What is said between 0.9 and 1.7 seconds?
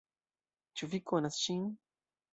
vi konas ŝin?